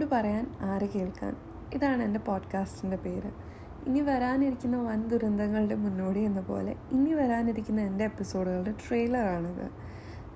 ആരോട് 0.00 0.14
പറയാൻ 0.14 0.56
ആര് 0.60 0.88
കേൾക്കാൻ? 0.94 1.36
ഇതാണ് 1.74 2.02
എന്റെ 2.02 2.20
പോഡ്കാസ്റ്റിന്റെ 2.20 2.96
പേര്. 2.96 3.30
ഇനി 3.86 4.00
വരാനിരിക്കുന്ന 4.00 4.76
വൻ 4.76 5.08
ദുരന്തങ്ങളുടെ 5.08 5.74
മുന്നോടി 5.74 6.20
എന്ന 6.20 6.40
പോലെ 6.40 6.76
ഇനി 6.92 7.12
വരാനിരിക്കുന്ന 7.12 7.80
എന്റെ 7.80 8.04
എപ്പിസോഡുകളുടെ 8.04 8.74
ട്രെയിലറാണിത്. 8.88 9.70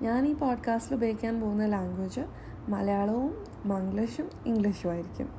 ഞാൻ 0.01 0.27
ഈ 0.27 0.33
പോഡ്കാസ്റ്റിൽ 0.33 0.95
ഉപയോഗിക്കാൻ 0.95 1.41
പോകുന്ന 1.41 1.65
ലാംഗ്വേജ് 1.65 2.21
മലയാളവും 2.69 3.45
മംഗ്ലീഷും 3.65 4.29
ഇംഗ്ലീഷും 4.45 4.89
ആയിരിക്കും. 4.89 5.29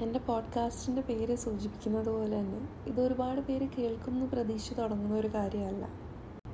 എന്റെ 0.00 0.18
പോഡ്കാസ്റ്റിന്റെ 0.18 1.02
പേര് 1.02 1.36
സൂചിപ്പിക്കുന്നത് 1.36 2.08
പോലെ 2.08 2.40
തന്നെ 2.40 2.68
ഇത് 2.86 3.00
ഒരുപാട് 3.00 3.40
പേര് 3.40 3.68
കേൾക്കുമെന്ന് 3.78 4.26
പ്രതീക്ഷ 4.26 4.72
തുടങ്ങുന്ന 4.72 5.14
ഒരു 5.14 5.28
കാര്യമല്ല. 5.34 5.88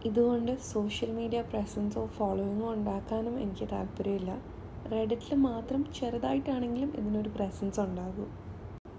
ഇതുകൊണ്ട് 0.05 0.59
സോഷ്യൽ 0.73 1.13
മീഡിയ 1.13 1.43
പ്രസൻസോ 1.43 2.07
ഫോളോയിങ്ങോ 2.07 2.73
ഉണ്ടാക്കാനും 2.73 3.41
എനിക്ക് 3.41 3.69
താല്പര്യമില്ല. 3.73 4.60
റെഡിറ്റിൽ 4.93 5.35
മാത്രം 5.35 5.93
ചെറുതായിട്ടാണെങ്കിലും 5.93 6.93
ഇതിനൊരു 6.97 7.29
പ്രസൻസ് 7.29 7.81
ഉണ്ടാകും. 7.81 8.31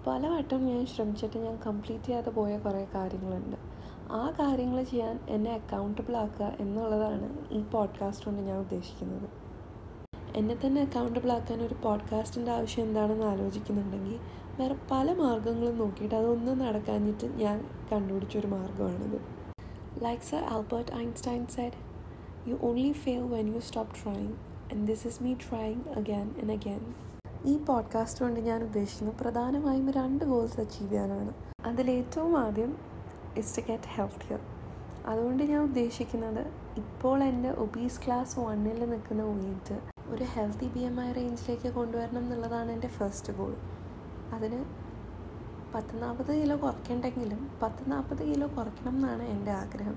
പലവട്ടം 0.06 0.66
ഞാൻ 0.66 0.86
ശ്രമിച്ചിട്ട് 0.86 1.38
ഞാൻ 1.38 1.58
കംപ്ലീറ്റ് 1.66 2.04
ചെയ്യാതെ 2.04 2.30
പോയ 2.30 2.58
കുറേ 2.58 2.86
കാര്യങ്ങളുണ്ട്. 2.94 3.56
ആ 4.12 4.32
കാര്യങ്ങൾ 4.40 4.82
ചെയ്യാൻ 4.82 5.20
എന്നെ 5.28 5.52
അക്കൗണ്ടബിൾ 5.52 6.16
ആക്കുക 6.16 6.56
എന്നുള്ളതാണ് 6.60 7.52
ഈ 7.52 7.62
പോഡ്കാസ്റ്റ് 7.62 8.24
കൊണ്ട് 8.24 8.42
ഞാൻ 8.42 8.58
ഉദ്ദേശിക്കുന്നത്. 8.58 9.28
എന്നെ 10.36 10.56
തന്നെ 10.66 10.82
അക്കൗണ്ടബിൾ 10.82 11.32
ആക്കാൻ 11.32 11.62
ഒരു 11.62 11.74
പോഡ്കാസ്റ്റിന്റെ 11.74 12.52
ആവശ്യം 12.52 12.84
എന്താണെന്ന് 12.84 13.24
ആലോചിക്കുന്നുണ്ടെങ്കിൽ 13.24 14.18
വേറെ 14.60 14.76
പല 14.90 15.12
മാർഗങ്ങളും 15.12 15.78
നോക്കിയിട്ട് 15.78 16.14
അതൊന്നും 16.14 16.58
നടക്കാഞ്ഞിട്ട് 16.58 17.26
ഞാൻ 17.26 17.68
കണ്ടുപിടിച്ചൊരു 17.92 18.46
മാർഗമാണിത്. 18.46 19.20
Like 20.04 20.22
sir 20.22 20.44
Albert 20.44 20.92
Einstein 20.92 21.46
said 21.46 21.72
you 22.48 22.58
only 22.62 22.92
fail 22.92 23.20
when 23.20 23.54
you 23.54 23.60
stop 23.60 23.92
trying 24.02 24.32
and 24.72 24.88
this 24.88 25.06
is 25.06 25.22
me 25.22 25.34
trying 25.34 25.80
again 25.96 26.34
and 26.42 26.52
again 26.52 26.94
ഈ 27.44 27.58
പോഡ്കാസ്റ്റ് 27.58 28.24
കൊണ്ട് 28.24 28.40
ഞാൻ 28.40 28.62
ഉദ്ദേശിക്കുന്നത് 28.62 29.16
പ്രധാനമായും 29.16 29.90
രണ്ട് 29.90 30.24
ഗോൾസ് 30.24 30.60
അച്ചീവ് 30.60 30.90
ചെയ്യാനാണ്. 30.90 31.32
അതിലേറ്റവും 31.64 32.38
ആദ്യം 32.38 32.76
ഇസ് 33.36 33.56
ടു 33.56 33.60
ഗെറ്റ് 33.60 33.84
ഹെൽത്തിയർ 33.88 34.40
അതുകൊണ്ട് 35.06 35.42
ഞാൻ 35.42 35.62
ഉദ്ദേശിക്കുന്നത് 35.62 36.42
ഇപ്പോൾ 36.76 37.24
എന്റെ 37.24 37.50
ഒബീസ് 37.50 38.00
ക്ലാസ് 38.06 38.40
വണ്ണിൽ 38.40 38.90
നിൽക്കുന്ന 38.90 39.22
വെയിറ്റ് 39.22 39.76
ഒരു 40.08 40.24
ഹെൽത്തി 40.24 40.68
ബി 40.68 40.78
എം 40.78 41.00
ഐ 41.00 41.12
റേഞ്ചിലേക്ക് 41.12 41.74
കൊണ്ടുവരണം 41.74 42.18
എന്നുള്ളതാണ് 42.18 42.72
എന്റെ 42.72 42.88
ഫസ്റ്റ് 42.88 43.32
ഗോൾ 43.32 43.56
അതിന് 44.34 44.64
പത്ത് 45.74 46.02
നാൽപ്പത് 46.02 46.42
കിലോ 46.42 46.56
കുറയ്ക്കണ്ടെങ്കിലും 46.56 47.50
പത്ത് 47.62 47.90
നാൽപ്പത് 47.92 48.22
കിലോ 48.26 48.46
കുറയ്ക്കണം 48.56 48.92
എന്നാണ് 48.94 49.22
എന്റെ 49.22 49.50
ആഗ്രഹം. 49.52 49.96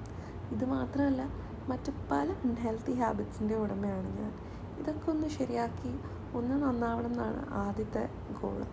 ഇത് 0.52 0.66
മാത്രമല്ല 0.66 1.22
മറ്റ് 1.68 1.92
പല 2.12 2.36
അൺഹെൽത്തി 2.44 2.92
ഹാബിറ്റ്സിന്റെ 2.94 3.56
ഉടമയാണ് 3.56 4.22
ഞാൻ. 4.22 4.32
ഇതൊക്കെ 4.80 5.12
ഒന്ന് 5.12 5.28
ശരിയാക്കി 5.28 6.00
ഒന്ന് 6.38 6.64
നന്നാവണം 6.64 7.06
എന്നാണ് 7.06 7.50
ആദ്യത്തെ 7.50 8.10
ഗോൾ 8.42 8.66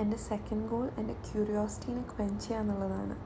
എന്റെ 0.00 0.16
സെക്കൻഡ് 0.16 0.68
ഗോൾ 0.70 0.90
എന്റെ 0.98 1.14
ക്യൂരിയോസിറ്റീനെ 1.14 2.02
ക്വെഞ്ച് 2.02 2.44
ചെയ്യുക 2.44 2.60
എന്നുള്ളതാണ്. 2.60 3.16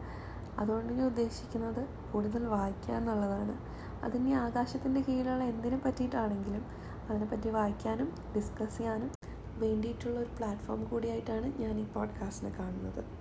അതുകൊണ്ട് 0.58 0.92
ഞാൻ 0.92 1.06
ഉദ്ദേശിക്കുന്നത് 1.06 2.12
കൂടുതൽ 2.12 2.46
വായിക്കുക 2.46 2.94
എന്നുള്ളതാണ്. 2.94 3.58
അതിന് 4.04 4.34
ആകാശത്തിന്റെ 4.34 5.00
കീഴിലുള്ള 5.00 5.44
എന്തിനെ 5.44 5.76
പറ്റിയിട്ടാണെങ്കിലും 5.76 6.64
അതിനെപ്പറ്റി 7.10 7.48
വായിക്കാനും 7.48 8.14
ഡിസ്കസ് 8.36 8.78
ചെയ്യാനും 8.78 9.10
വേണ്ടിയിട്ടുള്ള 9.54 10.18
ഒരു 10.18 10.30
പ്ലാറ്റ്ഫോം 10.36 10.84
കൂടിയായിട്ടാണ് 10.84 11.58
ഞാൻ 11.58 11.80
ഈ 11.80 11.84
പോഡ്കാസ്റ്റിനെ 11.84 12.56
കാണുന്നത്. 12.58 13.19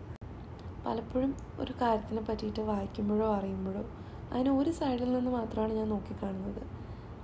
പലപ്പോഴും 0.90 1.36
ഒരു 1.60 1.74
കാര്യത്തിനെ 1.82 2.22
പറ്റിയിട്ട് 2.22 2.62
വായിക്കുമ്പോഴോ 2.62 3.34
അറിയുമ്പോഴോ 3.34 3.84
അതിന് 4.34 4.50
ഒരു 4.50 4.72
സൈഡിൽ 4.72 5.14
നിന്ന് 5.14 5.32
മാത്രമാണ് 5.32 5.74
ഞാൻ 5.74 5.90
നോക്കിക്കാണുന്നത്. 5.90 6.64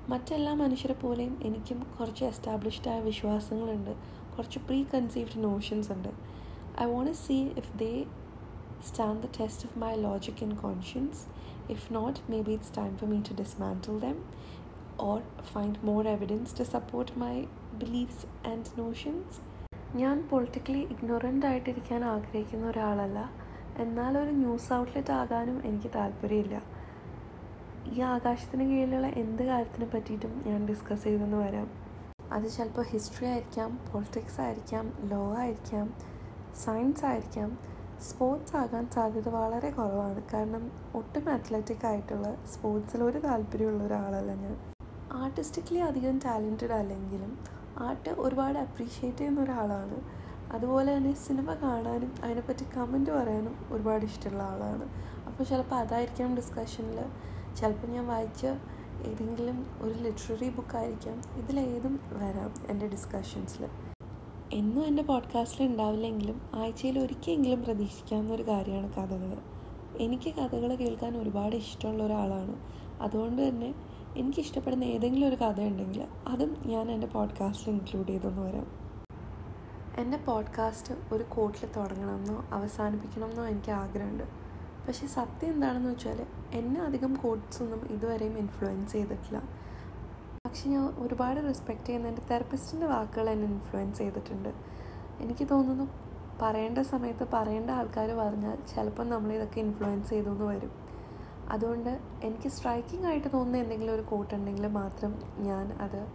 മറ്റെല്ലാ 0.09 0.53
മനുഷ്യരെ 0.53 0.93
പോലെയും 0.93 1.39
എനിക്കും 1.43 1.79
കുറച്ച് 1.99 2.23
എസ്റ്റാബ്ലിഷ്ഡ് 2.25 2.89
ആയ 2.89 2.99
വിശ്വാസങ്ങളുണ്ട്. 2.99 3.93
കുറച്ച് 4.37 4.59
പ്രീ 4.59 4.83
കൺസീവ്ഡ് 4.83 5.43
നോഷൻസ് 5.43 5.91
ഉണ്ട്. 5.91 6.09
I 6.81 6.85
won't 6.85 7.11
see 7.11 7.37
if 7.61 7.77
they 7.77 8.05
stand 8.87 9.21
the 9.21 9.29
test 9.39 9.67
of 9.67 9.79
my 9.79 9.95
logic 9.95 10.43
and 10.43 10.57
conscience 10.57 11.21
if 11.69 11.93
not 11.93 12.19
maybe 12.41 12.51
it's 12.51 12.77
time 12.77 12.97
for 12.97 13.09
me 13.09 13.21
to 13.21 13.35
dismantle 13.41 13.99
them 13.99 14.17
or 14.99 15.21
find 15.53 15.79
more 15.83 16.07
evidence 16.07 16.59
to 16.59 16.63
support 16.63 17.19
my 17.19 17.35
beliefs 17.73 18.25
and 18.51 18.65
notions 18.81 19.39
ഞാൻ 19.95 20.27
politically 20.31 20.83
ignorant 20.93 21.45
ആയിട്ടിരിക്കാൻ 21.45 22.05
ആഗ്രഹിക്കുന്ന 22.05 22.65
ഒരാളല്ല. 22.67 23.44
എന്നാൽ 23.79 24.17
ഒരു 24.17 24.31
news 24.31 24.73
outlet 24.73 25.11
ആകാനും 25.11 25.65
എനിക്ക് 25.65 25.91
താല്പര്യമില്ല. 25.95 26.61
ഈ 27.93 28.01
ആകാശത്തിന് 28.01 28.63
കീഴിലുള്ള 28.63 29.07
എന്ത് 29.07 29.43
കാര്യത്തിനെ 29.43 29.85
പറ്റിയിട്ടും 29.85 30.43
ഞാൻ 30.47 30.67
ഡിസ്കസ് 30.67 31.03
ചെയ്തെന്ന് 31.03 31.37
വരാം. 31.37 31.67
അത് 32.31 32.49
ചിലപ്പോൾ 32.49 32.85
ഹിസ്റ്ററി 32.85 33.25
ആയിരിക്കാം 33.25 33.79
പൊളിറ്റിക്സ് 33.91 34.41
ആയിരിക്കാം 34.41 34.93
ലോ 35.03 35.35
ആയിരിക്കാം 35.37 35.93
സയൻസ് 36.65 37.05
ആയിരിക്കാം. 37.05 37.57
സ്പോർട്സ് 38.01 38.55
ആകാൻ 38.55 38.89
സാധ്യത 38.89 39.29
വളരെ 39.29 39.69
കുറവാണ്. 39.69 40.21
കാരണം 40.33 40.71
ഒട്ടും 40.95 41.29
അത്ലറ്റിക് 41.29 41.85
ആയിട്ടുള്ള 41.85 42.35
സ്പോർട്സിൽ 42.45 43.03
ഒരു 43.03 43.17
താല്പര്യമുള്ള 43.17 43.83
ഒരാളല്ല 43.83 44.31
ഞാൻ. 44.35 44.55
ആർട്ടിസ്റ്റിക്കലി 45.11 45.79
അധികം 45.79 46.19
ടാലന്റഡ് 46.25 46.71
അല്ലെങ്കിലും 46.71 47.39
ആർട്ട് 47.77 48.09
ഒരുപാട് 48.09 48.59
അപ്രീഷിയേറ്റ് 48.59 49.17
ചെയ്യുന്ന 49.17 49.41
ഒരാളാണ്. 49.41 50.24
അതുപോലെ 50.51 50.97
തന്നെ 50.97 51.13
സിനിമ 51.13 51.53
കാണാനും 51.53 52.13
അതിനെപ്പറ്റി 52.23 52.65
കമന്റ് 52.77 53.11
പറയാനും 53.11 53.55
ഒരുപാട് 53.71 54.05
ഇഷ്ടമുള്ള 54.05 54.43
ആളാണ്. 54.43 54.89
അപ്പോൾ 55.25 55.43
ചിലപ്പോൾ 55.43 55.75
അതായിരിക്കാം 55.75 56.35
ഡിസ്കഷനിൽ 56.35 57.05
ചിലപ്പോൾ 57.55 57.87
ഞാൻ 57.87 58.07
വായിച്ച 58.07 58.45
ഏതെങ്കിലും 59.05 59.65
ഒരു 59.79 59.93
ലിറ്റററി 59.93 60.49
ബുക്കായിരിക്കാം 60.49 61.21
ഇതിലേതും 61.37 61.99
വരാം 62.11 62.53
എന്റെ 62.69 62.87
ഡിസ്കഷൻസിൽ 62.87 63.67
എന്നും 64.53 64.85
എന്റെ 64.85 65.03
പോഡ്കാസ്റ്റിൽ 65.03 65.65
ഉണ്ടാവില്ലെങ്കിലും 65.65 66.41
ആഴ്ചയിൽ 66.53 66.99
ഒരിക്കലെങ്കിലും 66.99 67.63
പ്രതീക്ഷിക്കാവുന്ന 67.63 68.33
ഒരു 68.33 68.47
കാര്യമാണ് 68.47 68.93
കഥകൾ. 68.93 69.37
എനിക്ക് 69.97 70.33
കഥകൾ 70.35 70.75
കേൾക്കാൻ 70.75 71.17
ഒരുപാട് 71.17 71.55
ഇഷ്ടമുള്ള 71.55 72.03
ഒരാളാണ്. 72.03 72.55
അതുകൊണ്ട് 73.01 73.49
തന്നെ 73.49 73.75
എനിക്കിഷ്ടപ്പെടുന്ന 74.17 74.83
ഏതെങ്കിലും 74.83 75.27
ഒരു 75.27 75.35
കഥ 75.35 75.61
ഉണ്ടെങ്കിൽ 75.61 76.07
അതും 76.27 76.57
ഞാൻ 76.65 76.91
എന്റെ 76.91 77.07
പോഡ്കാസ്റ്റിൽ 77.07 77.71
ഇൻക്ലൂഡ് 77.71 78.07
ചെയ്തെന്ന് 78.07 78.41
വരാം. 78.41 78.84
എന്റെ 79.97 80.17
പോഡ്കാസ്റ്റ് 80.17 80.93
ഒരു 81.13 81.23
കോട്ടിൽ 81.23 81.69
തുടങ്ങണമെന്നോ 81.77 82.45
അവസാനിപ്പിക്കണമെന്നോ 82.51 83.45
എനിക്ക് 83.45 83.71
ആഗ്രഹമുണ്ട്. 83.71 84.23
പക്ഷേ 84.87 85.07
സത്യം 85.07 85.53
എന്താണെന്ന് 85.53 85.89
വെച്ചാൽ 85.89 86.25
എന്നെ 86.53 86.81
അധികം 86.81 87.15
കോട്ട്സൊന്നും 87.15 87.87
ഇതുവരെയും 87.91 88.37
ഇൻഫ്ലുവൻസ് 88.37 88.91
ചെയ്തിട്ടില്ല. 88.91 89.39
പക്ഷേ 90.45 90.69
ഞാൻ 90.69 90.83
ഒരുപാട് 90.97 91.39
റെസ്പെക്റ്റ് 91.39 91.85
ചെയ്യുന്ന 91.85 92.07
എന്റെ 92.07 92.21
തെറപ്പിസ്റ്റിന്റെ 92.31 92.87
വാക്കുകൾ 92.87 93.29
എന്നെ 93.29 93.47
ഇൻഫ്ലുവൻസ് 93.47 93.97
ചെയ്തിട്ടുണ്ട്. 93.97 94.49
എനിക്ക് 95.19 95.49
തോന്നുന്നു 95.49 95.87
പറയേണ്ട 96.41 96.77
സമയത്ത് 96.77 97.27
പറയേണ്ട 97.33 97.69
ആൾക്കാർ 97.69 98.11
പറഞ്ഞാൽ 98.11 98.57
ചിലപ്പം 98.75 99.09
നമ്മളിതൊക്കെ 99.09 99.59
ഇൻഫ്ലുവൻസ് 99.59 100.09
ചെയ്തു 100.09 100.29
എന്ന് 100.29 100.45
വരും. 100.45 100.71
അതുകൊണ്ട് 101.49 101.99
എനിക്ക് 102.23 102.49
സ്ട്രൈക്കിംഗ് 102.49 103.07
ആയിട്ട് 103.07 103.27
തോന്നുന്ന 103.33 103.57
എന്തെങ്കിലും 103.57 103.93
ഒരു 103.93 104.01
കോട്ട് 104.01 104.35
ഉണ്ടെങ്കിൽ 104.35 104.67
മാത്രം 104.67 105.19
ഞാൻ 105.37 105.73
അത് 105.73 106.07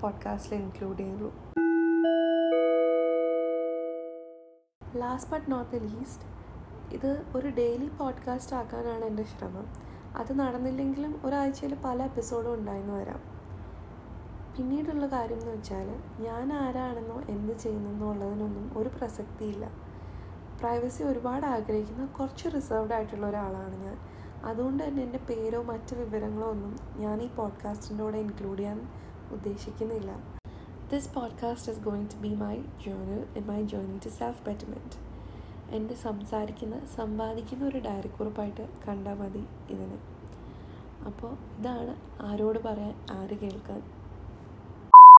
പോഡ്കാസ്റ്റിൽ 0.00 0.58
ഇൻക്ലൂഡ് 0.58 0.98
ചെയ്യുള്ളൂ. 0.98 1.34
Last 4.96 5.32
but 5.32 5.52
not 5.52 5.76
the 5.76 5.82
least 5.82 6.24
ഇത് 6.94 7.24
ഒരു 7.36 7.48
ഡെയിലി 7.48 7.88
പോഡ്കാസ്റ്റ് 7.88 8.56
ആക്കാനാണ് 8.56 9.04
എന്റെ 9.04 9.22
ശ്രമം. 9.22 9.66
അത് 10.16 10.38
നടന്നില്ലെങ്കിലും 10.38 11.20
ഒരാഴ്ചയിൽ 11.24 11.76
പല 11.84 12.02
എപ്പിസോഡും 12.02 12.54
ഉണ്ടായിരുന്നു 12.54 12.94
വരാം. 12.94 13.20
പിന്നീടുള്ള 14.56 15.06
കാര്യം 15.06 15.38
എന്ന് 15.38 15.52
വെച്ചാൽ 15.52 16.02
ഞാൻ 16.20 16.52
ആരാണെന്നോ 16.52 17.22
എന്ത് 17.28 17.58
ചെയ്യുന്നെന്നോ 17.58 18.10
ഉള്ളതിനൊന്നും 18.10 18.78
ഒരു 18.78 18.88
പ്രസക്തിയില്ല 18.88 19.70
പ്രൈവസി 20.60 21.02
ഒരുപാട് 21.02 21.46
ആഗ്രഹിക്കുന്ന 21.46 22.06
കുറച്ച് 22.06 22.48
റിസർവ്ഡ് 22.56 22.94
ആയിട്ടുള്ള 22.94 23.26
ഒരാളാണ് 23.26 23.84
ഞാൻ. 23.84 23.98
അതുകൊണ്ട് 24.44 24.84
തന്നെ 24.84 25.02
എന്റെ 25.02 25.18
പേരോ 25.18 25.62
മറ്റ് 25.62 25.94
വിവരങ്ങളോ 25.94 26.50
ഒന്നും 26.50 26.76
ഞാൻ 26.96 27.22
ഈ 27.22 27.28
പോഡ്കാസ്റ്റിന്റെ 27.28 28.04
കൂടെ 28.04 28.18
ഇൻക്ലൂഡ് 28.18 28.58
ചെയ്യാൻ 28.58 28.88
ഉദ്ദേശിക്കുന്നില്ല. 29.32 30.41
This 30.92 31.08
podcast 31.14 31.72
is 31.72 31.80
going 31.80 32.06
to 32.06 32.18
be 32.20 32.34
my 32.34 32.54
journal 32.84 33.22
in 33.36 33.44
my 33.46 33.62
journey 33.64 33.98
to 34.04 34.08
self 34.08 34.44
betterment 34.44 34.98
എന്റെ 35.70 35.94
സംസാരിക്കുന്ന 35.96 36.76
സമ്പാദിക്കുന്ന 36.96 37.64
ഒരു 37.64 37.78
ഡയറിക്കുറിപ്പായിട്ട് 37.78 38.64
കണ്ടാൽ 38.88 39.14
മതി 39.14 39.42
ഇതിന്. 39.70 39.98
അപ്പോൾ 41.06 41.32
ഇതാണ് 41.58 41.92
ആരോട് 42.22 42.58
പറയാൻ 42.58 42.94
ആര് 43.10 43.38
കേൾക്കാൻ 43.38 43.80